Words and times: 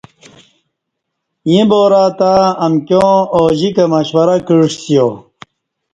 ییں 1.47 1.65
بارہ 1.69 2.03
تہ 2.19 2.31
امکیاں 2.65 3.13
اوجِکہ 3.35 3.85
مشورہ 3.93 4.35
کعسِیا۔ 4.47 5.05